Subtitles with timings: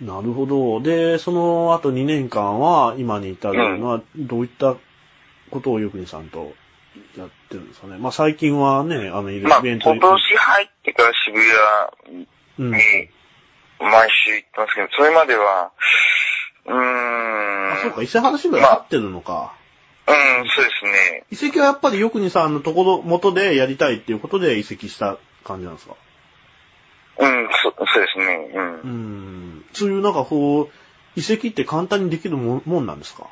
[0.00, 0.80] なるほど。
[0.80, 4.76] で、その後2年間は今に至るのは、どういった
[5.50, 6.54] ことをゆくにさんと
[7.18, 7.98] やってるんですかね。
[7.98, 11.38] まあ最近はね、あのイまあ、ベント今年入ってから渋
[12.08, 12.26] 谷
[12.60, 12.70] うん。
[12.72, 12.78] に
[13.78, 15.70] 毎週行ってますけど、それまでは、
[16.66, 17.72] うーん。
[17.72, 19.54] あ、そうか、伊勢原支部で合ってるのか。
[20.06, 21.24] うん、そうですね。
[21.30, 25.94] 遺跡はやっぱりよくにさんのところ、元でやりたいっていうことで移籍した感じなんですか？
[27.20, 28.50] うん、そそうですね。
[28.54, 28.80] うん。
[28.80, 29.29] うん。
[29.80, 30.68] そういうなんかこう、
[31.18, 33.28] 遺跡って簡単にできるもんもんなんですか？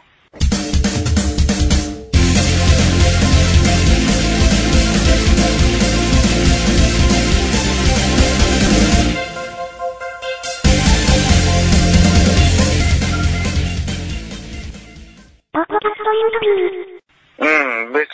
[17.40, 18.08] うん、別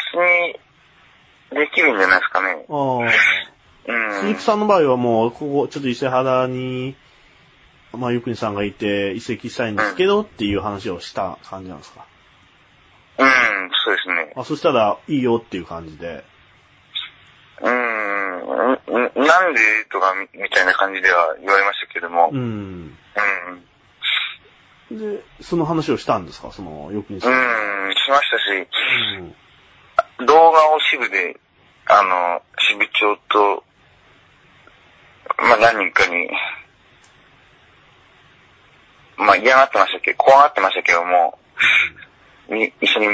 [1.52, 2.66] に、できるんじゃないですかね。
[2.68, 2.98] ああ。
[2.98, 4.20] うん。
[4.22, 6.96] 鈴木さんの場合はもう、ここ、ちょっと伊勢原に、
[7.96, 12.06] まあ、ゆくにさんがいて移籍したいんですけどっていう話をした感じなんですか？
[13.18, 13.26] うん、
[13.84, 14.32] そうですね。
[14.36, 16.24] あ、そしたら、いいよっていう感じで。
[17.60, 17.76] うん、ん
[19.26, 22.30] なんでとかみみたいな感じでは言われましたけども。
[22.32, 22.86] ううん。
[22.86, 22.96] ん。
[24.90, 26.50] で、その話をしたんですか？
[26.50, 27.32] その、よくにさん。
[27.32, 27.34] う
[27.90, 28.68] ん、しましたし、
[30.18, 30.26] うん。
[30.26, 31.38] 動画を支部で、
[31.86, 33.64] あの、支部長と、
[35.38, 36.28] まあ何人かに、
[39.16, 41.38] まあ嫌がってましたけど、怖がってましたけども、
[42.48, 43.06] み一緒に、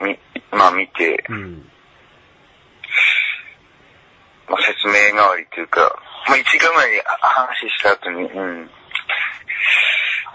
[0.00, 0.18] み、
[0.50, 1.70] まあ見て、うん。
[4.48, 5.80] まあ説明代わりというか、
[6.28, 8.70] まあ一時間前にあ話した後に、うん、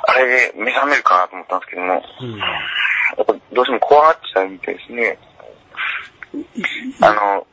[0.07, 2.37] あれで目覚めるかなと思ったんですけども、うん。
[2.37, 2.45] や
[3.23, 5.17] っぱどうしても怖がっちゃうみたいですね。
[7.01, 7.47] あの、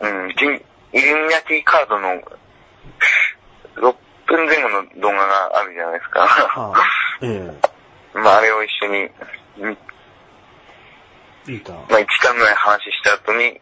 [0.00, 0.62] うん、ジン
[0.94, 2.22] イルミナティカードの6
[4.26, 6.24] 分前後の動画があるじゃないですか。
[6.24, 6.74] ああ、
[7.22, 7.50] え
[8.14, 9.10] まああれを一緒に、
[9.56, 9.76] み
[11.48, 11.72] えいいか。
[11.72, 13.60] まあ1時間ぐらい話した後に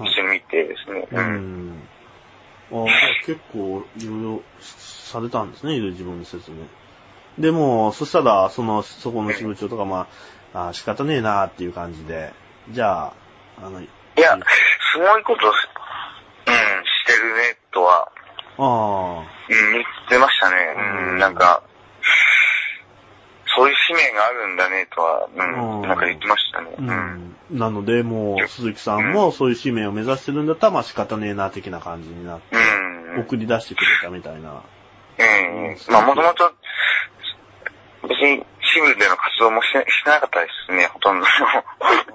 [0.00, 1.06] 一緒に見てですね。
[1.10, 1.68] ううん。
[1.70, 1.88] ん。
[2.72, 2.86] ああ、
[3.24, 6.58] 結構、いろいろされたんですね、いろいろ自分の説明。
[7.38, 10.06] でも、そしたら、その、そこの支部長とか、ま
[10.54, 12.32] あ、あ仕方ねえなっていう感じで、
[12.70, 13.12] じゃあ、
[13.58, 14.38] あの、いや、
[14.92, 18.08] すごいこと、うん、してるね、とは、
[18.56, 20.56] ああ、うん、言ってましたね。
[20.76, 21.62] うん、なんか、
[23.56, 26.74] そういう使命があるんだね、とは、うん、うんなんか言ってましたね。
[26.76, 26.88] ううん。
[26.88, 27.36] ん。
[27.58, 32.56] なので、もう、鈴木さんもそういう使命を目指してるんだったら、まあ仕方ねえな、的な感じになって、
[33.16, 33.20] うん。
[33.20, 34.62] 送り出してくれたみたいな。
[35.18, 35.76] うん。
[35.88, 36.52] まあ、もともと、
[38.08, 41.26] 別に支部での活動もしてしてなかったですね、ほとんど。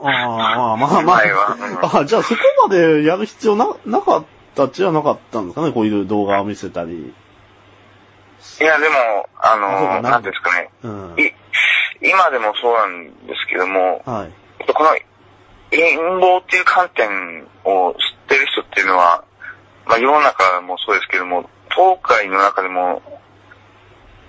[0.04, 2.00] ああ、まあまあま前はあ。
[2.00, 4.26] あじゃあそこまでやる必要な、なかっ
[4.60, 7.14] たっちゃなかったんですかね、こういう動画を見せたり。
[8.60, 10.70] いや、でも、あの、ななんですかね。
[10.84, 11.16] うん。
[11.18, 11.34] い
[12.02, 14.74] 今でもそうなんですけども、はい。
[14.74, 14.90] この
[15.72, 19.24] 陰謀っていう観点を知ってる人っていうのは、
[19.86, 23.02] まあ世の中もそうですけども、東海の中でも、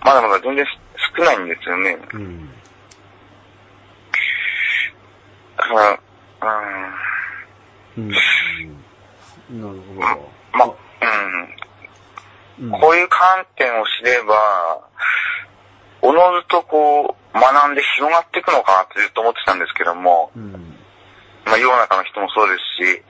[0.05, 0.65] まだまだ全然
[1.17, 1.99] 少ないんですよね。
[2.13, 2.51] うん。
[5.57, 5.99] だから、
[7.97, 8.11] うん。
[9.51, 10.77] なるほど。
[12.61, 14.35] うん、うんこういう観点を知れば、
[16.03, 20.53] おのずとこう、学んで広がっていくのかなってずっと思ってたんですけども、うん。
[21.47, 23.03] まあ世の中の人もそうですし、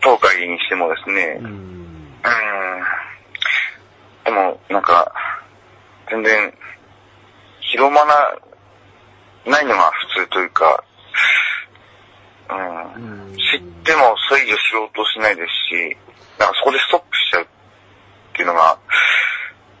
[0.00, 1.46] 東海にしてもですね、うん。
[1.46, 2.10] うん
[4.24, 5.12] でも、なんか、
[6.10, 6.54] 全然、
[7.60, 8.38] 広まら
[9.46, 10.84] ないのが普通というか、
[12.96, 15.96] うんうん知ってもそれ以上知ろうとしないですし、
[16.38, 17.46] なんかそこでストップしちゃうっ
[18.34, 18.78] ていうのが、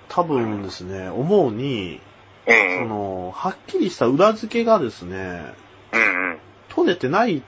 [0.08, 2.00] 多分ですね、思うに、
[2.46, 5.54] えそえの、はっきりした裏付けがですね、
[5.92, 6.38] うんうん。
[6.68, 7.42] 取れてないっ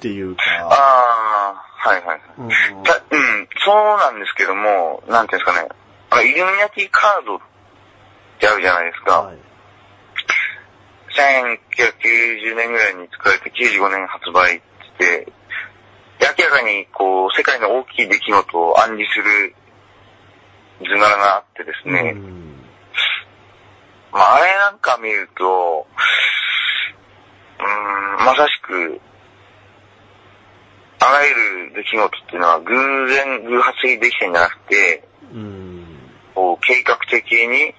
[0.00, 1.54] ていうあか、
[1.84, 2.20] あ、はいはいはい。
[2.38, 5.68] うんたうん、そうなんですけども、なんていうんですかね、
[6.10, 7.40] あの、イルミナティカードっ
[8.38, 9.22] てあるじゃないですか。
[9.22, 9.36] はい。
[11.14, 14.60] 1990年ぐらいに作られて95年発売っ
[14.98, 15.32] て
[16.20, 19.54] 明らかにこう、世界の大きい出来事を暗示する
[20.80, 22.42] 図柄があってですね、うん
[24.12, 25.86] まあ、あれなんか見ると、
[27.58, 29.00] うーん、まさしく、
[31.00, 31.34] あらゆ
[31.70, 35.86] る出来事っていうのは偶然、偶発的にできてるんじゃなくて、うん。
[36.34, 37.74] こう、計画的に、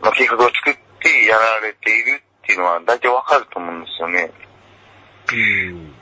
[0.00, 4.30] まあ、計画を作ってやられているっていうのは大体わかると思うんですよね。
[5.32, 5.34] う
[5.72, 5.92] ん。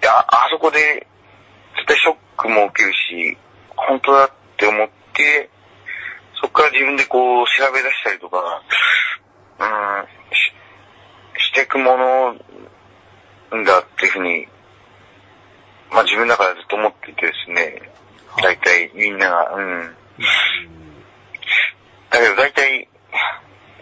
[0.00, 1.06] であ、あそこで、
[1.76, 3.38] 絶対ショックも受けるし、
[3.76, 5.50] 本当だって思って、
[6.40, 8.62] そこから自分でこう調べ出したりとか、
[9.58, 10.06] うん、
[11.38, 12.36] ししていくもの
[13.64, 14.46] だっていうふうに、
[15.90, 17.82] まあ自分の中でずっと思っていてですね、
[18.42, 19.96] 大体みんなが、うん。
[22.10, 22.88] だけど大体、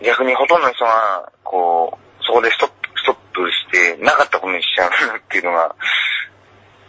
[0.02, 5.76] 逆にほとんどの人が、こう、そこでストップ、ストップして、なかったことにしちゃうっていうのが、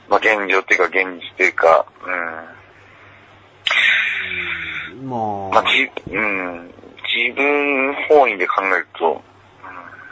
[0.09, 2.09] まあ現状っていうか現実っていうか、う
[5.03, 5.09] ん。
[5.09, 5.19] まあ、
[5.61, 6.73] まあ、じ、うん、
[7.15, 9.15] 自分本位で考えると、うん、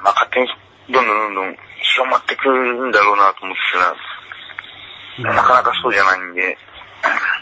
[0.04, 0.48] まあ勝手に
[0.92, 1.58] どんどんどんどん
[1.96, 6.58] 広まってくるんだろうなと思ってたら、なかなかそうじゃないんで、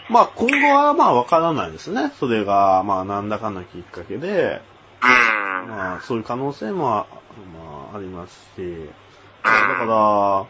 [0.10, 2.12] まあ今後はまあわからないですね。
[2.20, 4.62] それが、まあ何らかのきっかけで、
[5.02, 7.08] うん、まあそういう可能性も、ま
[7.94, 8.90] あありますし、
[9.44, 10.46] だから、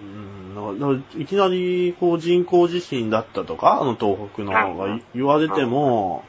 [0.00, 6.24] うんだからいきなりこう人工地震だったとか、あの東北の方が言われても、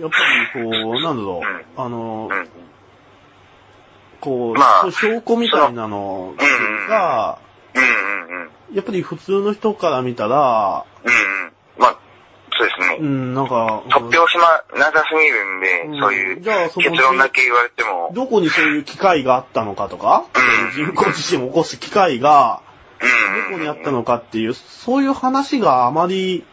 [0.00, 0.16] やっぱ
[0.60, 2.48] りこう、なんだろう、あのう、ん、
[4.20, 6.34] こう、まあ証拠みたいなの
[6.88, 7.38] が、
[8.72, 10.84] やっぱり普通の人から見たら、
[12.78, 12.98] ですね。
[13.00, 14.44] うん、なんか、突拍子も
[14.78, 16.00] なさすぎるんで、うん。
[16.00, 20.26] そういう結論だけ言われても、どこにそういう機会があったのかとか、
[20.76, 20.86] うん。
[20.86, 22.62] 人工地震を起こす機会が、
[23.00, 26.44] うん、どこにあったのかっていう、そういう話があまり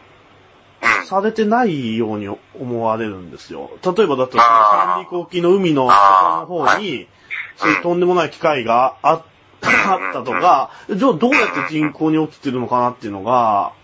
[1.00, 3.70] うん、されてないように思われるんですよ。
[3.82, 7.08] 例えばだと、三陸沖の海のの方に、
[7.56, 9.24] そういうとんでもない機会があ
[9.62, 13.72] あったとか、じゃあどうやって人口に起きてるのかなっていうのが、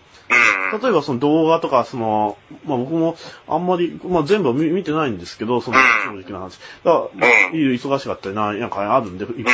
[0.81, 3.15] 例えばその動画とか、その、まあ僕も
[3.47, 6.23] あんまり、まあ全部は見見てないんですけど、そのうん。
[6.23, 6.59] 正直な話。
[6.83, 9.51] だから、忙しかったりな、なんかあるんで、いっぱ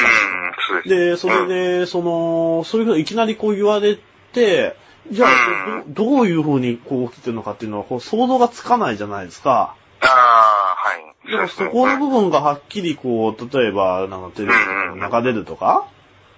[0.86, 0.90] い。
[0.90, 3.98] でそれで、その、そういうふうにいきなりこう言われ
[4.34, 4.76] て、
[5.12, 9.76] じゃあ、どどういうふうにこう起きてるのかっていうのは、こう想像がつかないじゃないですか。
[10.02, 11.32] ああ、はい。
[11.32, 15.88] でもそこの部分がはっきりこう、例えば、なんかテレビとか流れるとか、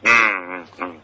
[0.04, 1.00] うん、うん、うん。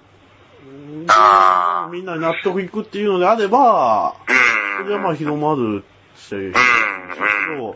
[1.92, 4.16] みんなに納得いくっていうのであれば、
[4.80, 4.86] うん。
[4.86, 5.84] それはまあ広まる
[6.16, 6.66] してるんです
[7.50, 7.76] けど、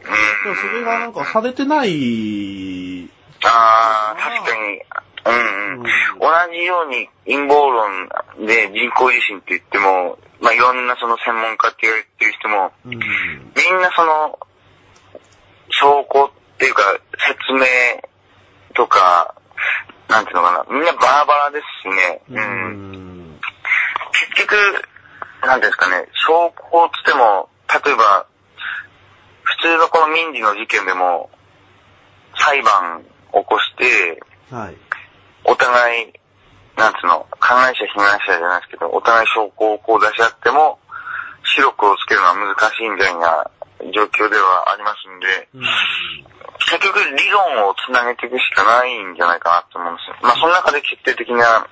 [0.55, 3.09] それがなんかされてない、
[3.45, 4.81] ああ、確かに。
[5.25, 5.83] うんうん。
[5.83, 8.09] 同じように陰謀論
[8.47, 12.91] で人工地震って言っても、まあ、いろんなその専門家って言われてる人も、うん。
[12.91, 13.01] みん
[13.81, 14.39] なその、
[15.69, 16.83] 証拠っていうか、
[17.27, 17.65] 説明
[18.73, 19.35] とか、
[20.07, 22.21] なんていうのかな、みんなバラバラですしね。
[22.29, 23.08] ううん。
[24.43, 24.47] ん。
[24.47, 24.55] 結局、
[25.45, 27.49] なんですかね、証拠っつっても、
[27.85, 28.25] 例えば、
[29.43, 31.29] 普通のこの民事の事件でも、
[32.37, 33.03] 裁判
[33.33, 34.21] 起こして、
[34.51, 34.77] はい。
[35.43, 36.13] お互い、
[36.77, 40.79] なんつうの、加害者、被害者じゃないですけど、お互い証拠をこう出し合っても、
[41.55, 43.51] 白黒をつけるのは難しいみたいな
[43.93, 45.63] 状況ではありますんで、うん
[46.59, 50.17] 結局理論をつなげていくしかないんじゃないかなと思うんですよ。
[50.21, 51.65] まあその中で決定的な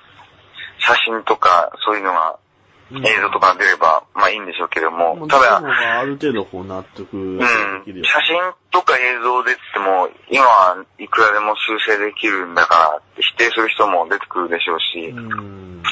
[0.78, 2.38] 写真とか、そういうのが、
[2.90, 5.60] 映像とかが出れば、まあいいんでしょうけども、ただ、
[6.00, 7.44] ある程度こう納得うん、で
[7.84, 8.40] きるよ写真
[8.70, 15.82] とか映像でっても、今はいくらでも修正できるんだからって否定する人も出てくるでしょうし、うん。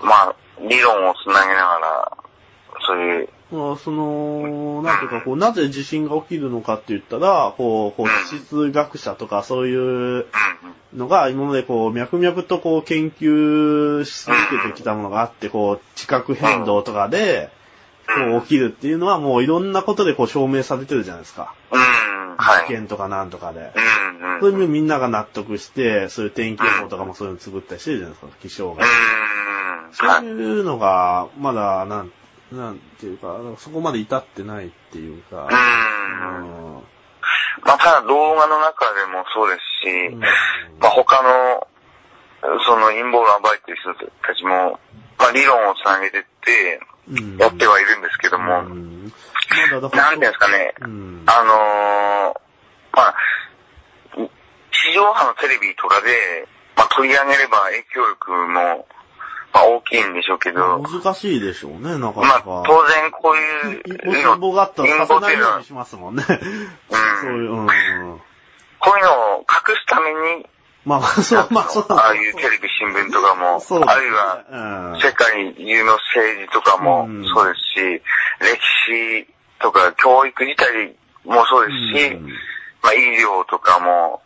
[0.00, 2.18] まあ、理論をつなげながら、
[2.86, 10.24] そういう、まあ、その、なんていうか、こう、なぜ地震が起きるのかって言ったら、こう、こう、地質学者とかそういううん、
[10.94, 17.50] のが、今までこう、脈々とこう、研究し続けてきたものがあって、こう、地殻変動とかで、
[18.06, 21.54] こう、起きるっていうのはもういろんなことでこう、証明されてるじゃないですか。
[22.68, 23.60] 実験とかなんとかで。
[23.60, 24.40] うん、うん。
[24.40, 28.84] それでみんなが納得して、そういう天気予報とかもそういうの作ったりしてるじゃないですか、気象が。
[28.84, 30.26] うん、そうはい。
[30.26, 32.12] いうのが、まだ、なん、
[32.52, 36.82] なんていうか、そこまで至ってないっていうか、うん。
[37.64, 40.20] まあ、ただ動画の中でもそうですし、うん。
[40.20, 41.66] まあ、他の、
[42.66, 44.78] その陰謀論を暴いてる人たちも、
[45.18, 47.36] まあ、理論をつなげてって、うん。
[47.36, 49.12] やってはいるんですけども、うん。
[49.70, 51.24] まだだから、なんていうんですかね、うん。
[51.26, 52.48] あのー
[52.98, 53.14] まあ、
[54.72, 58.86] 地上波のテレビとかで、まあ、取り上げれば影響力も、
[59.52, 62.62] まあ、大きいんでしょうけど、難しいでしょうね、なかまあ、なか。
[62.66, 66.22] 当然こういう陰謀があったらさせないようにしますもんね。
[66.22, 67.66] そううんいう、うん。
[68.80, 70.46] こういうのを隠すために、
[70.84, 71.86] まあ、そう、まあ、そう。
[71.90, 78.02] ああいうテレビ、新聞とかも、そうねあるいはうん世界中の政治とかもうんそうですし、
[78.40, 79.28] 歴史
[79.60, 82.28] とか教育自体もそうですし、うん
[82.82, 84.22] まあ医療とかも、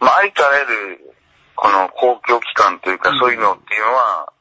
[0.00, 1.14] まあありとあらゆる、
[1.54, 4.32] この公共機関というかうんそういうのっていうのは、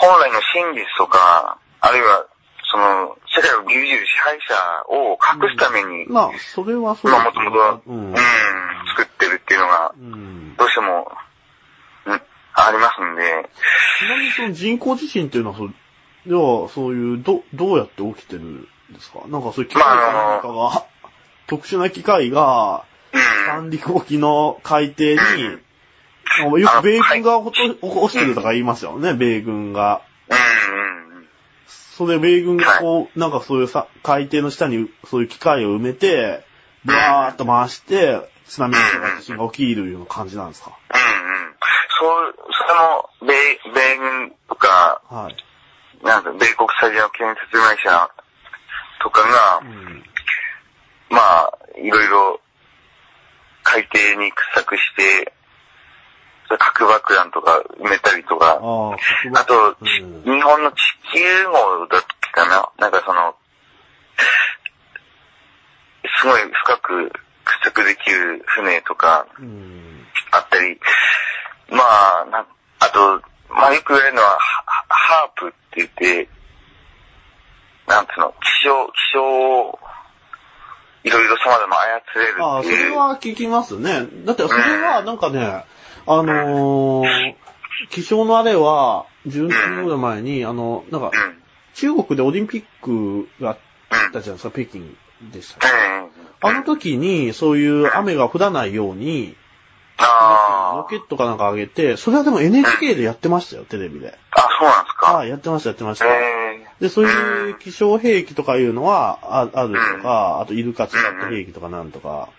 [0.00, 2.26] 本来の真実とか、あるいは
[2.72, 4.54] その、世界を牛耳る支配者
[4.88, 8.14] を隠すために、まあ、それはそうまあ、もともとは、ううんん、
[8.96, 10.56] 作ってるっていうのが、うん。
[10.56, 11.10] どうしても、
[12.06, 12.22] うん、
[12.54, 13.50] ありますんで、
[13.98, 15.74] ちなみにその人工地震っていうのは、そう
[16.26, 19.20] では、そういう、ど、どうやって起きてるんですか？
[19.26, 20.84] なんかそういう機械かなんかが、
[21.48, 23.20] 特殊な機械が、うん。
[23.46, 25.18] 三陸沖の海底に、あ
[26.38, 30.02] よく米軍が落としてるとか言いますよね、米軍が。
[30.28, 31.28] うん、うん。
[31.66, 36.44] それ米軍がこう、なんかそういうさ、海底の下にそういう機械を埋めて、
[36.84, 38.80] ブワーっと回して、津波の
[39.20, 40.72] 地震が起きるような感じなんですか？
[40.94, 41.02] うんう
[41.50, 41.54] ん。
[42.00, 45.36] そう、それも、米、米軍とか、はい。
[46.04, 48.10] なんか、米国際の建設会社
[49.02, 50.04] とかがう、ん。
[51.10, 52.40] まあ、いろいろ、
[53.62, 55.32] 海底に掘削して、
[56.58, 60.76] 核爆弾とか埋めたりとか、ああ、あと、うん日本の地
[61.12, 62.02] 球号だっ
[62.34, 63.34] たかななんかその、
[66.20, 67.12] すごい深く
[67.62, 70.06] 掘削できる船とかうん。
[70.32, 70.78] あったり、
[71.70, 71.82] ま
[72.22, 72.46] あ、な
[72.78, 76.28] あと、まあよく言われるのは、ハハープって言って、
[77.88, 79.78] なんつうの、気象、気象を、
[81.02, 82.90] いろいろ様々操れるああ、そっていう。
[82.90, 84.06] れは聞きますね。
[84.24, 85.64] だってそれはなんかね、
[86.06, 87.34] あのー、
[87.90, 91.40] 気象のあれは、10年ぐらい前に、あの、なんか、うん。
[91.74, 93.58] 中国でオリンピックがあっ
[94.12, 94.80] たじゃないですか、北京
[95.32, 95.66] でした。
[96.42, 99.36] あの時に、そういう雨が降らないように、
[99.98, 104.18] あロケットかなんか上げて、それはでも NHK でやってましたよ、テレビで。
[104.30, 104.40] あ。
[104.40, 106.06] あ、そうなんですかはい、やってました、やってました。
[106.06, 112.30] えで、そういう気象兵器とかいうのは、ああるとか、あとイルカ使った兵器とかなんとか。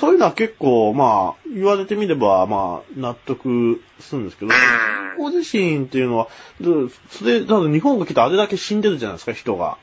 [0.00, 6.28] そういうのは結構、まあ、言われてみれば、まあ、納得するんですけど、うん人工地震っていうのは、
[6.60, 6.66] で
[7.10, 9.78] それ、だ日本が来てあれだけ死んでるじゃないですか、人が。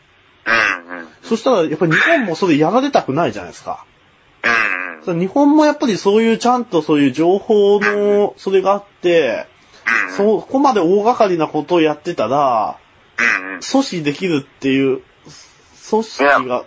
[1.23, 3.85] そしたら、やっぱり日本もそれやられたくないじゃないですか。
[5.05, 9.47] 日本もやっぱりそういうちゃんとそういう情報の、それがあって、
[10.09, 10.15] うん。
[10.15, 12.77] そこまで大掛かりなことをやってたら。
[13.61, 15.01] 阻止できるっていう、
[15.89, 16.65] 組織が、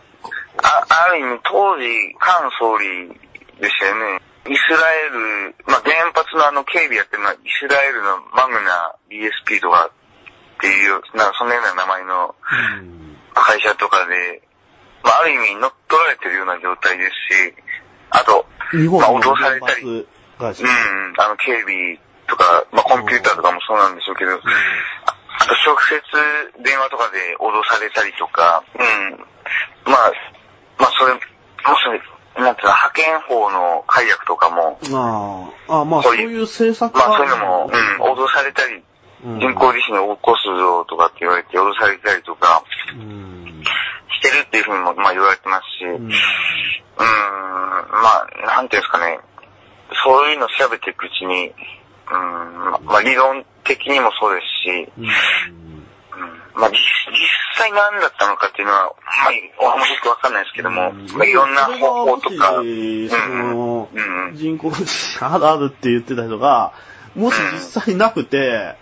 [0.63, 1.85] あ、ある意味、当時、
[2.21, 3.09] 菅総理
[3.61, 4.21] でしたよね。
[4.47, 12.35] イスラエル、まあ、原発のあの警備やってるのは、イスラエルのマグナ DSP とかっていう、なんかそんなような名前の
[12.79, 14.41] うん会社とかで、
[15.03, 17.55] まあ、ある意味乗っ取られてるような状態ですし、
[18.11, 18.47] あと、
[19.01, 20.07] まあ脅されたりう
[20.41, 24.39] ん、あの警備とか、まあ、コンピューターとかもそうなんでしょうけど、あ
[25.41, 29.19] あと直接電話とかで脅されたりとか、うん。
[29.85, 30.13] まあ、
[30.79, 38.85] まあそれ、もし、なんていうの、派遣法の解約とかも、ああ、あまあそういう政策まあそういうのも、うん、脅されたり、うん
[39.25, 42.63] 人工地震を起こすぞとかって言われて脅されたりとか
[42.93, 43.63] うん。
[44.21, 46.11] してるっていうふうにも、まあ言われてますし、う、うんん。
[46.11, 46.19] ま
[48.21, 49.19] あ、なんていうんですかね、
[50.05, 51.55] そういうのを調べていくうちに、
[52.11, 55.64] うん、ままあ理論的にもそうですし、うん。
[56.55, 56.79] うんまあ、実
[57.11, 63.83] 実際何だったのかっていうのは、まあ、お話よくわかんないですけども、まあ、いろんな方法とか、うん。
[63.83, 64.37] うん。
[64.37, 66.73] 人工地震あるあるって言ってた人が、
[67.15, 68.77] もし実際なくて、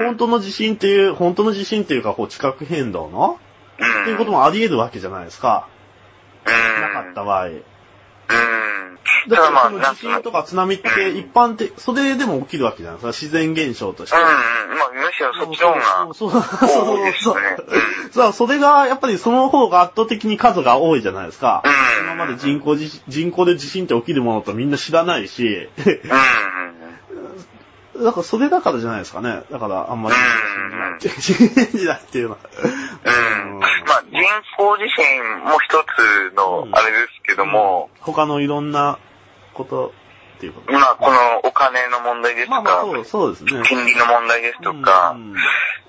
[0.00, 3.38] うん、本当の地震っていう、本当の地震っていうか、こう、地殻変動の、
[3.78, 5.68] うん、っていうこともあり得るわけじゃないですか。
[6.44, 7.46] うん、なかった場合。
[7.46, 7.62] うん。
[9.28, 13.08] だからその地震とか津波って一般的、それでも起きるわけじゃないですか。
[13.08, 14.16] 自然現象として。
[14.16, 17.56] うん、うん、まあ、むしろそっちの方が、そうそうですそうね。
[18.12, 18.32] そう。
[18.32, 21.62] それが、やっぱりその方が圧倒的に数が多いじゃないですか。
[21.64, 25.92] うん今まで人工地震、人工で地震って起きるものとみんな知らないし、うん。
[27.96, 28.04] うん。
[28.04, 29.42] だからそれだからじゃないですかね。
[29.50, 30.18] だからあんまりう
[30.96, 32.38] ん信じないって、信じないっていうのは。
[33.04, 33.58] うん。
[33.60, 33.70] まあ、
[34.10, 34.20] 人
[34.56, 38.98] 工地震も一つの、あれですけども、他のいろんな
[39.52, 39.92] こと
[40.36, 40.72] っていうこと。
[40.72, 43.62] まあ、このお金の問題ですとか、まあまあそう、そうですね。
[43.64, 45.34] 金利の問題ですとか、うん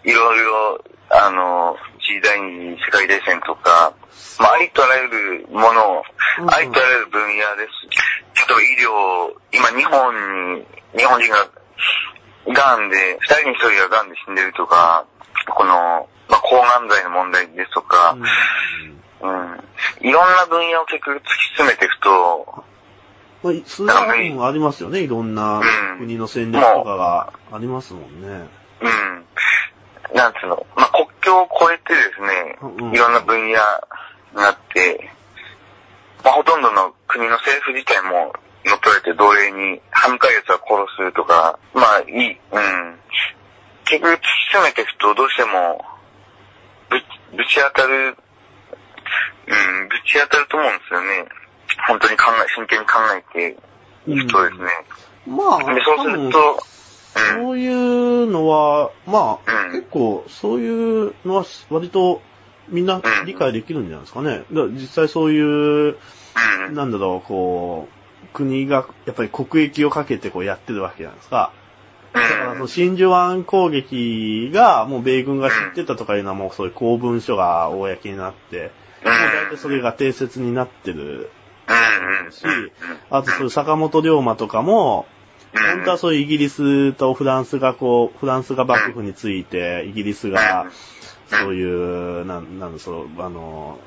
[0.05, 3.93] いろいろ、あの、一次第二次世界大戦とか、
[4.37, 6.03] まあ、ありとあらゆるものを、
[6.41, 7.87] うんありとあらゆる分野です。
[8.35, 10.65] 例えば医療、今日本に、
[10.97, 11.47] 日本人が、
[12.45, 15.05] 癌で、二人に一人が癌で死んでるとか、
[15.55, 18.17] この、まあ、抗がん剤の問題ですとか、
[19.21, 19.63] うん。
[20.01, 22.63] いろんな分野を結局突き詰めていくと、
[23.43, 25.01] まあ、数分ありますよね。
[25.01, 25.61] いろんな
[25.99, 28.47] 国の戦略とかがありますもんね。
[28.81, 30.15] うん。
[30.15, 33.53] なんつうの、まあ、国境を越えてですね、いろんな分野に
[34.35, 35.09] なって、
[36.23, 38.33] まあ、ほとんどの国の政府自体も
[38.65, 42.99] 乗っ取られて奴隷に、歯向かい奴は殺すとか、まあ、いい、うん。
[43.83, 45.83] 結局突き詰めていくとどうしても、
[46.89, 46.97] ぶ
[47.35, 51.42] ぶち当たる、うん、ぶち当たると思うんですよね。
[51.87, 53.57] 本当に考え、真剣に考えて
[54.07, 54.67] いくとですね。
[55.27, 56.59] まあ、で、そうすると、
[57.37, 59.71] うん、そういうのは、まあ、うん。
[59.71, 62.21] 結構、そういうのは割と
[62.69, 64.43] みんな理解できるんじゃないですかね。
[64.51, 68.03] 実際そういう、うん、なんだろう、こう、
[68.33, 71.51] 国がやっぱり国益をかけてこうやってるわけじゃないですか。
[72.13, 78.71] だからその真珠湾攻撃がもう米軍が知ってたとかいうのはもうそういう公文書が公になって、
[79.03, 81.27] もう大体それが定説になってるうん、うん、
[82.31, 82.45] し、
[83.09, 85.05] あとそういう坂本龍馬とかも、
[85.53, 90.67] うん、本当はそういうイギリスとフランスがこう、フランスが幕府について、イギリスが、
[91.27, 93.79] そういう、なん、なんだ、そう、あの、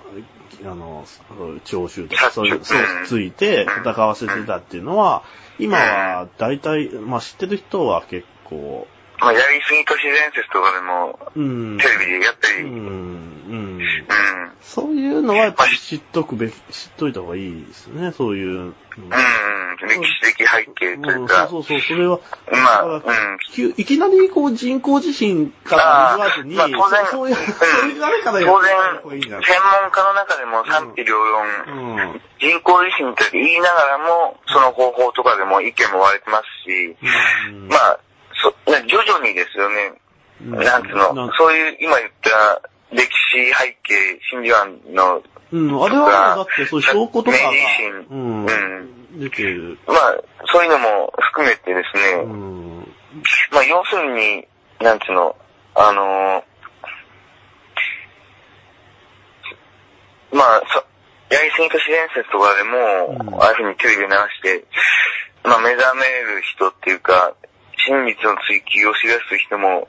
[0.64, 5.23] あの、そう長州とか、そういう、そう、ついて戦わせてたっていうのは、
[5.59, 8.87] 今は大体、まあ知ってる人は結構、
[9.18, 12.64] まあ、やりすぎ都市伝説とかでも、うん、テレビでやったり。
[12.64, 13.36] うん、
[14.61, 18.65] そういうのはやっぱり知っとくべき、知っといた方がいいですね、そういうの。
[18.65, 22.19] うん、歴史的背景といううんか、そうそうそう、それは、
[22.50, 23.03] まあ、うん、
[23.53, 27.47] 急いきなりこう人工地震から言わずに、まあ当然そういう、うん。
[27.47, 32.21] そういうあれからや当って然、い方がいいんじゃない専門家の中でも賛否両論、うん。
[32.41, 36.97] 人工地震って言いながらも、その方法とかでも意見も割れてますし、
[37.53, 37.69] うん。
[37.69, 38.00] まあ、
[38.43, 39.93] そ徐々にですよね、
[40.43, 40.65] うん。
[40.65, 42.62] なんつうの、そういう今言った
[42.93, 43.02] 歴
[43.33, 48.50] 史背景、真珠湾の、うん、あれはだってそういう証拠とかが明治維新、うんう
[49.16, 49.78] ん、出てる。
[49.87, 49.99] まあ、
[50.52, 52.95] そういうのも含めてですね、うん。
[53.52, 54.47] まあ、要するに、
[54.81, 55.37] なんつうの、
[55.75, 56.43] あのー
[60.33, 60.85] まあ、そ
[61.35, 62.78] やりすぎ都市伝説とかでも、
[63.19, 64.64] うんああいうふうにテレビで流して、
[65.45, 67.35] まあ、目覚める人っていうか、
[67.88, 69.88] 真実の追求をしだす人も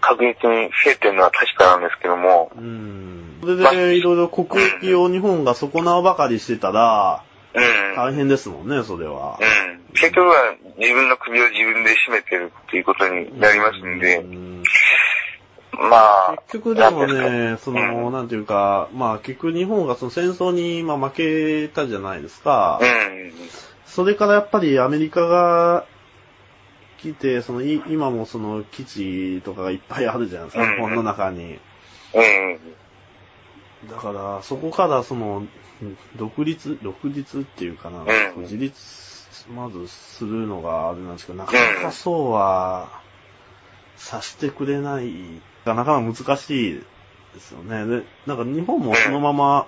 [0.00, 3.38] 確実に増えてるのは確かなんですけども、うん。
[3.40, 7.22] それで、いろいろ国益を日本が損なうばかりしてたら、
[7.54, 7.96] うん。
[7.96, 9.38] 大変ですもんね、それは。
[9.40, 9.80] うん。
[9.94, 14.62] 結局は自分の首を自分で締めてるっていうことになりますんで、うん
[15.72, 22.80] まあ、結局でもね、かその、なんていうか、まあ結局日本がその戦争にまあ負けたじゃないですか。
[22.82, 23.32] うん。
[23.86, 25.86] それからやっぱりアメリカが
[27.02, 31.58] 来て、そのい今もその基地とかがいっぱいあるじゃないですか、うん日本の中に。
[32.14, 32.20] う
[33.86, 33.88] ん。
[33.88, 35.46] だから、そこからその、
[36.16, 38.76] 独立、独立っていうかな、うん自立、
[39.50, 42.90] まずするのがあれなんですけど、なかなかそうは、
[43.96, 46.74] さしてくれない、なかなか難しい
[47.34, 47.86] ですよね。
[47.86, 49.66] で、なんか日本もそのまま、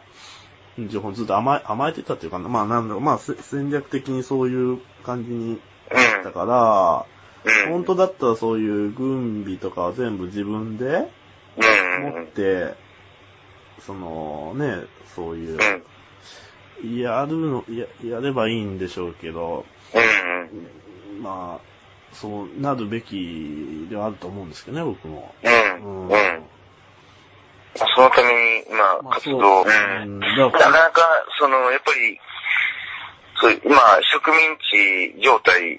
[0.90, 5.58] 情報ずっと甘え、甘えてたっていうかな、まあなんだろう、まあせ戦略的にそういう感じに
[5.90, 6.24] うん。
[6.24, 7.06] だから、
[7.44, 7.72] うん。
[7.72, 11.08] 本当だったらそういう軍備とかは全部自分で
[11.56, 11.60] う
[12.00, 12.02] ん。
[12.02, 12.74] 持って、
[13.80, 15.58] そのね、そういう
[16.82, 16.98] う、ん。
[16.98, 19.98] やるの、や、やればいいんでしょうけど、う
[21.20, 21.22] ん。
[21.22, 25.34] まあ、そうなるべきではあると思うんですけどね、僕も。
[25.42, 26.08] うん。
[26.08, 26.42] うん。
[27.74, 29.62] そのために、まあ、活動。
[29.62, 31.02] ううんなからなか、
[31.38, 32.18] その、やっぱり、
[33.40, 33.76] そう、今、
[34.12, 34.56] 植民
[35.16, 35.78] 地状態、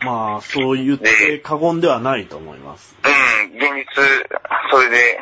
[0.00, 2.96] まあ、そう言って過言ではないと思います。
[3.04, 4.02] うん、現実、
[4.70, 5.18] それで、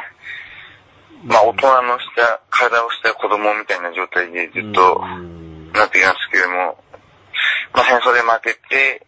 [1.24, 6.78] まあ、大人のした、体をした子供みたいな状態でずっとうんなっていますけれども、
[7.74, 9.06] まあ、戦争で負けて、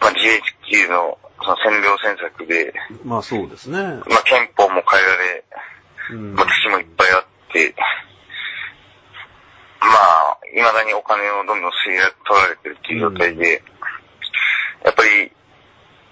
[0.00, 2.72] まあ、GHQ のその占領戦策で、
[3.04, 3.78] まあそうですね。
[3.78, 5.44] まあ、憲法も変えられ、
[6.12, 7.74] うんまあ、もいっぱいあって、
[9.80, 13.62] まあ、未だにお金をどんどん吸い取られてるっていう状態で、
[14.84, 15.32] やっぱり、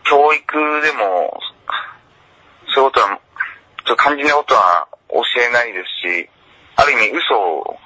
[0.05, 1.41] 教育でも、
[2.75, 3.21] そういうことは、
[3.87, 6.29] ちょっと肝心なことは教えないですし、
[6.77, 7.77] ある意味嘘を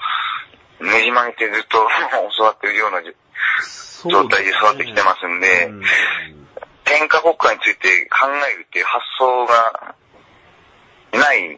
[0.80, 1.78] ねじ曲げてずっと
[2.36, 5.82] 教わってるような状態で育ってきてますんで、うん
[6.86, 9.94] 天下国家について考えるっていう発想が
[11.12, 11.56] ない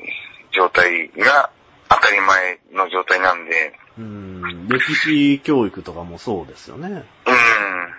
[0.53, 1.51] 状態が
[1.89, 7.05] 当たり前の状態なんで、うん歴史教育とかもそうですよね。
[7.27, 7.95] うん。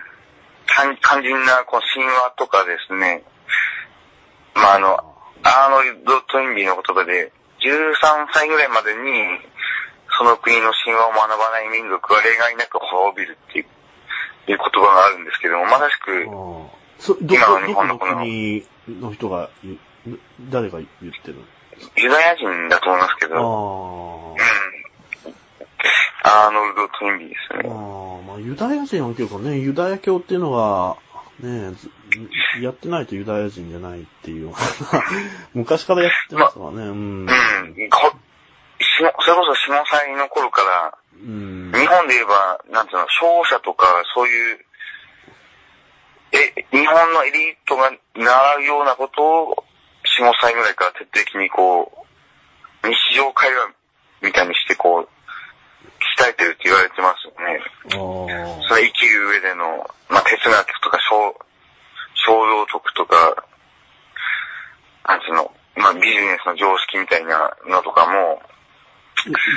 [0.78, 3.24] 肝肝心なこう神話とかですね。
[4.54, 4.96] まあ、あの、
[5.42, 9.40] アーノルド・トインビーの言葉で、13歳ぐらいまでに、
[10.18, 13.66] その国の神話を学ばない民族は例外なく滅びるっていう
[14.52, 16.24] いう言葉があるんですけども、まさしく、
[17.20, 19.50] 今の日本のこの国の人が
[20.50, 21.36] 誰が言ってる
[21.96, 23.40] ユダヤ人だと思いますけあど、あ。
[23.40, 25.34] うん。
[26.24, 27.68] アーノルド・トインビーですね。
[28.40, 30.96] ユダヤ人は結構ね、ユダヤ教っていうのが、
[31.40, 31.72] ね
[32.60, 34.52] やってないとユダヤ人じゃないっていう
[35.54, 36.76] 昔からやってますからね。
[36.76, 36.90] うん。
[36.90, 37.28] うん。
[38.98, 41.72] それこそ下祭の頃から、うん。
[41.72, 44.64] 日本で言えば、なんていうの、商社とか、そういう、
[46.32, 49.64] え、日本のエリートが習うようなことを、
[50.04, 52.06] 下歳ぐらいから徹底的にこ
[52.84, 53.70] う、日常会話
[54.22, 55.17] みたいにしてこう、
[56.18, 57.62] 鍛えてるって言われてますよね。
[57.94, 58.68] ああ。
[58.68, 61.38] それ生きる上での、まあ、哲学とか、小、
[62.26, 63.44] 小道徳とか、
[65.06, 68.42] なんの、まあ、ビジネスの常識みたいなのとかも、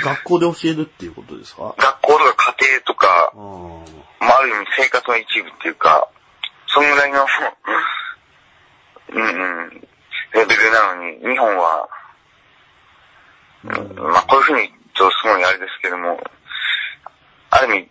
[0.02, 1.74] 学校で教えるっていうことですか？
[1.78, 3.38] 学校とか家庭とかあ、あ。
[4.24, 6.08] まあ、ある意味生活の一部っていうか、
[6.66, 7.26] そんぐらいの、
[9.10, 9.70] うんうん、
[10.34, 11.88] レベルなのに、日本は、
[13.64, 16.18] うんまあ、こういうふうに言うとすごいあれですけども、
[17.52, 17.90] ある意味、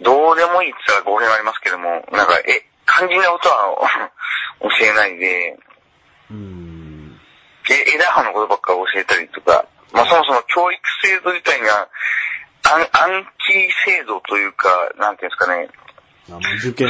[0.00, 4.10] どうでもいいって言ったら語弊がありますけども、なんか、え、肝心なことは
[4.64, 5.58] 教えないで、
[6.30, 7.20] うん。
[7.70, 11.88] え枝葉のことばっかり教えたりとか、まあ、そもそも教育制度自体が、
[12.64, 15.68] アンアンチ制度というか、なんていうんですかね、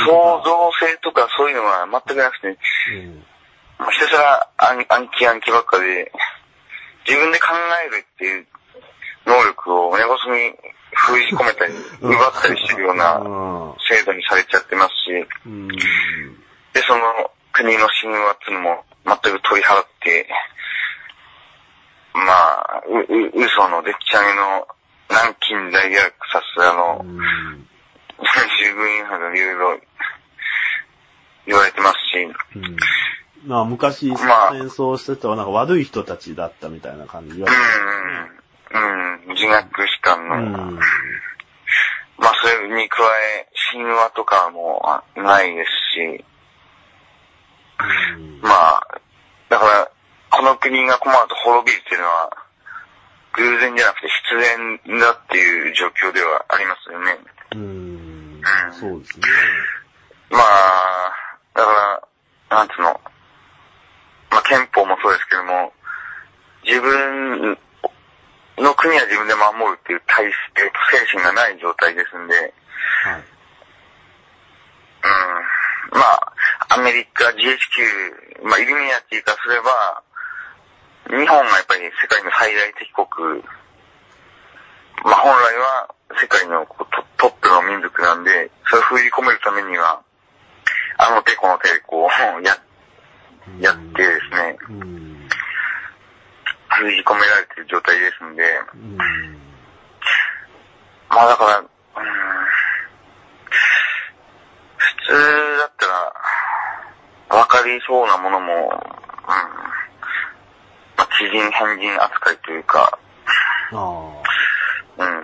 [0.06, 0.42] 創。
[0.44, 3.24] 造性とかそういうのが全くなくて、うん。
[3.90, 6.12] ひたすら暗暗記暗記ばっかで、
[7.06, 7.46] 自分で考
[7.86, 8.46] えるっていう
[9.28, 10.50] 能力を根こそぎ
[10.96, 15.12] 封じ込めたり、奪ったりしてるようなうん制度にされちゃってますし、
[15.46, 15.68] うん。
[15.68, 15.76] で、
[16.88, 20.28] その国の神話っていうのも全く取り払って、
[22.14, 24.66] まあ、う、う、嘘のでっち上げの
[25.08, 27.68] 南京大虐殺あの、うん。
[28.58, 29.80] 従軍違反がいろいろ
[31.46, 32.22] 言われてますし、
[32.56, 32.76] うん
[33.46, 34.16] まあ昔、ま
[34.48, 38.38] あ戦争してたはなんか悪い人たちだったみたいな感じ言わうん、
[38.70, 40.38] うん、自学士官の、う
[40.72, 40.74] ん。
[42.18, 44.82] まあそれに加え、神話とかも
[45.16, 46.24] ないですし、
[47.80, 49.00] うんまあ、
[49.48, 49.90] だから、
[50.30, 52.30] この国がこの後滅びるっていうのは、
[53.34, 57.18] 偶然じゃなくて必然だっていう状況ではありますよね。
[57.52, 58.40] うん。
[58.72, 59.26] そうですね。
[60.30, 61.12] まあ、
[61.54, 62.02] だか
[62.50, 63.00] ら、なんつうの、
[64.30, 65.72] まあ憲法もそうですけども、
[66.64, 67.58] 自分
[68.62, 70.70] の国は自分で守るっていう体制、
[71.06, 73.22] 精神がない状態ですんで、はい。
[74.98, 80.02] うん、まあ、アメリカ GHQ、まあイルミナティからすれば、
[81.08, 83.06] 日本がやっぱり世界の最大敵国、
[85.04, 86.84] まあ本来は世界のト
[87.16, 90.02] トップの民族なんで、それを封じ込めるためには、
[90.98, 95.07] あの手この手でこう、や、うんやってですね、うん。
[96.78, 98.42] 封じ込められてる状態ですんで、
[98.74, 98.96] うん。
[101.08, 101.66] まあだから、うん、
[104.76, 108.58] 普通だったら、わかりそうなものも、うん、
[110.96, 112.98] まあ、知人変人扱いというか。
[113.70, 113.78] うん、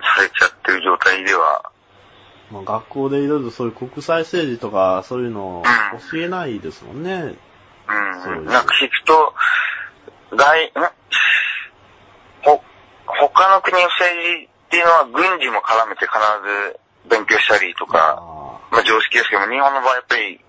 [0.01, 1.71] されちゃってる状態では、
[2.51, 5.63] まあ、学校でいろいろそういう国際政治とかそういうのを
[6.11, 7.35] 教えないですもんね。
[8.23, 8.41] そうう。
[8.41, 9.33] ん、ですなんか聞くと、
[10.35, 10.71] 外、
[13.35, 16.15] 他の国の政治っていうのは軍事も絡めて必
[16.71, 16.79] ず
[17.11, 20.39] 勉強したりとか、あまあ常識ですけども、日本の場合やっぱり、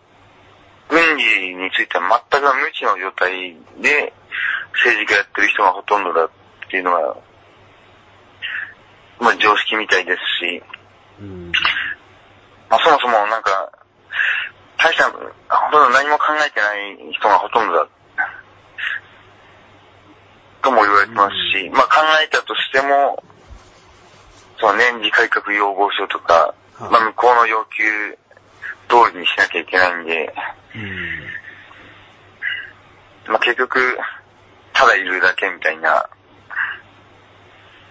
[0.89, 4.15] 軍事については全く無知の状態で
[4.71, 6.31] 政治家やってる人がほとんどだっ
[6.71, 7.17] ていうのが、
[9.19, 11.53] まあ常識みたいですし、ーうん。
[12.71, 13.51] まあそもそもなんか、
[14.79, 17.89] 大した、ほとんど何も考えてない人がほとんどだ。
[20.67, 23.23] とも言われてますし、まあ考えたとしても、
[24.59, 27.85] その年次改革要望書とか、はいまあ向こうの要求
[28.89, 30.35] 通りにしなきゃいけないんで、
[30.75, 30.79] う
[33.29, 33.33] ん。
[33.33, 33.79] まあ結局、
[34.73, 36.11] ただいるだけみたいな、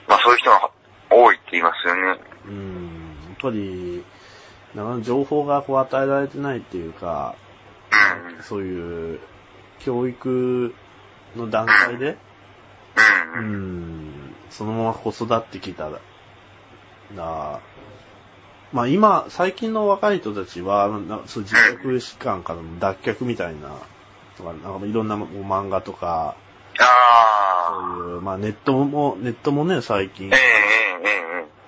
[0.10, 0.70] まあそういう人が
[1.10, 2.20] 多いって言いますよね。
[2.46, 3.18] うん。
[3.30, 4.04] やっぱり、
[4.76, 7.36] なんか情報がこう与えられてないっていうか、
[8.36, 8.44] うん。
[8.44, 9.20] そういう
[9.80, 10.76] 教育
[11.38, 12.18] の段階で、
[13.36, 13.40] う。
[13.40, 16.00] うんん、そのまま子育ってきたら、
[17.16, 17.60] な
[18.72, 23.78] まあ今、最近の若い人たちは、なそう自覚疾患からの脱却みたいな、
[24.38, 26.36] とか、なんかいろんな漫画とか、
[26.80, 27.96] ああ。
[27.98, 30.32] そういう、まあネットも、ネットもね、最近。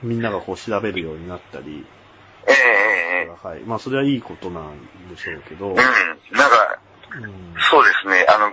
[0.04, 1.86] みんながこう調べるようになったり、
[3.44, 3.60] はい。
[3.62, 5.70] まあそれはいいことなんでしょうけど、え。
[5.70, 5.76] うん。
[5.76, 6.80] なんか、
[7.16, 8.26] うんそうですね。
[8.30, 8.52] あの、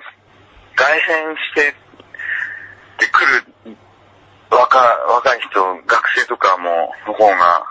[0.76, 1.74] 外旋して
[3.10, 3.76] くる
[4.50, 7.66] 若、若い人、学生とかも、の方が、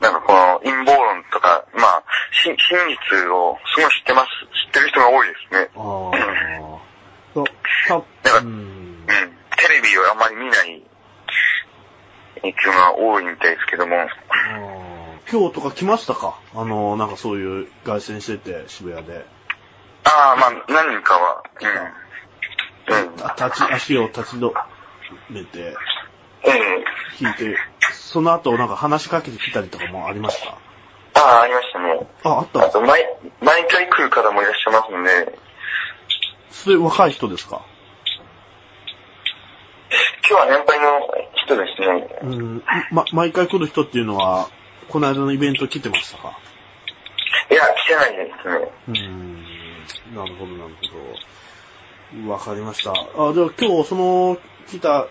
[0.00, 2.54] なんかこの、陰謀論とか、まあ、し真
[2.88, 4.28] 実をすごい知ってます、
[4.66, 5.70] 知ってる人が多いですね。
[5.76, 6.10] あ
[7.34, 8.46] なんかうん。
[8.48, 9.06] うん。
[9.56, 10.82] テレビをあまり見ない
[12.36, 14.08] 人が多いみたいですけども。
[15.30, 16.40] 今日とか来ましたか？
[16.54, 19.26] あの、なんかそういう凱旋してて、渋谷で。
[20.04, 21.44] ああ、まあ、何人かは、
[22.88, 22.96] うん。
[22.96, 23.24] うん。
[23.24, 24.52] あ立ち、足を立ち止
[25.28, 25.76] めて、
[26.44, 26.84] ええ
[27.20, 27.56] 引いて、
[27.92, 30.50] その後なんか話しかけてきたりとかもありました？
[31.22, 32.06] ああ、ありましたね。
[32.24, 33.04] あ、あったあと、毎、
[33.42, 35.38] 毎回来る方もいらっしゃいますので、
[36.50, 37.62] それ若い人ですか？
[40.28, 41.00] 今日は年配の
[41.44, 42.18] 人ですね。
[42.22, 42.62] うん。
[42.92, 44.48] ま、毎回来る人っていうのは、
[44.88, 46.38] この間のイベント来てましたか？
[47.50, 48.70] いや、来てないですね。
[48.88, 49.44] うーん。
[50.14, 50.74] なるほど、なる
[52.14, 52.30] ほど。
[52.32, 52.92] わかりました。
[52.92, 55.06] あ、じゃあ今日、その、来た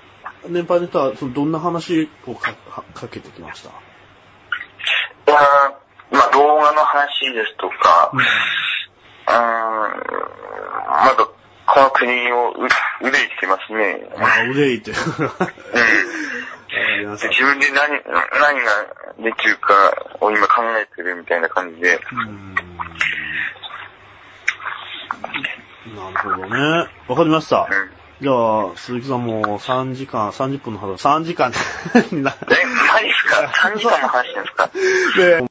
[0.47, 3.69] 年配の人は、そのどんな話をかかかけてきました？
[3.69, 3.73] い
[5.34, 11.28] やーまあ、動画の話ですとか、うんうーん、まだ、
[11.67, 12.67] この国をう
[13.02, 14.10] 憂いてますね。
[14.17, 14.91] あ、憂いて。
[17.30, 18.02] 自分で何、
[18.39, 18.71] 何が
[19.19, 19.73] できるか
[20.21, 21.95] を今考えてるみたいな感じで。
[21.95, 22.56] うーん
[25.95, 26.88] なるほどね。
[27.08, 27.67] わかりました。
[27.69, 27.98] うん。
[28.21, 31.53] じゃあ、鈴木さんも3時間、30分の話、3時間
[32.12, 34.69] にな え、マジですか ?3 時間も話ですか？
[35.17, 35.41] で